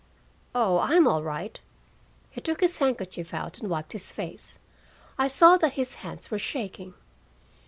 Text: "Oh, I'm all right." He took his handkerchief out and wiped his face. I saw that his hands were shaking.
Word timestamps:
"Oh, 0.55 0.79
I'm 0.79 1.07
all 1.07 1.21
right." 1.21 1.59
He 2.31 2.41
took 2.41 2.61
his 2.61 2.79
handkerchief 2.79 3.35
out 3.35 3.59
and 3.59 3.69
wiped 3.69 3.93
his 3.93 4.11
face. 4.11 4.57
I 5.19 5.27
saw 5.27 5.57
that 5.57 5.73
his 5.73 5.93
hands 6.01 6.31
were 6.31 6.39
shaking. 6.39 6.95